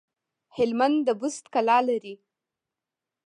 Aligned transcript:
هلمند 0.57 0.97
د 1.07 1.09
بست 1.21 1.45
کلا 1.53 1.77
لري 1.89 2.15